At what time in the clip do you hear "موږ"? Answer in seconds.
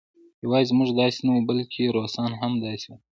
0.79-0.89